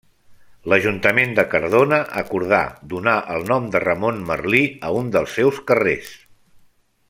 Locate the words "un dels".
5.03-5.37